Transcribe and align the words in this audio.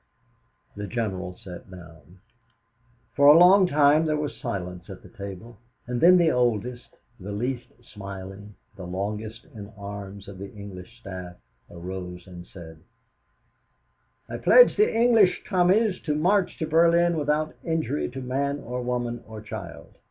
"The 0.75 0.87
General 0.87 1.37
sat 1.37 1.69
down. 1.69 2.21
For 3.13 3.27
a 3.27 3.37
long 3.37 3.67
time 3.67 4.07
there 4.07 4.17
was 4.17 4.35
silence 4.35 4.89
at 4.89 5.03
the 5.03 5.09
table, 5.09 5.59
and 5.85 6.01
then 6.01 6.17
the 6.17 6.31
oldest, 6.31 6.95
the 7.19 7.31
least 7.31 7.67
smiling, 7.83 8.55
the 8.75 8.87
longest 8.87 9.45
in 9.53 9.69
arms 9.77 10.27
of 10.27 10.39
the 10.39 10.51
English 10.55 10.97
staff, 10.99 11.35
arose 11.69 12.25
and 12.25 12.47
said: 12.47 12.79
'I 14.27 14.37
pledge 14.37 14.75
the 14.75 14.91
English 14.91 15.43
Tommies 15.47 15.99
to 16.05 16.15
march 16.15 16.57
to 16.57 16.65
Berlin 16.65 17.15
without 17.15 17.53
injury 17.63 18.09
to 18.09 18.21
man 18.21 18.57
or 18.59 18.81
woman 18.81 19.23
or 19.27 19.39
child.' 19.39 19.93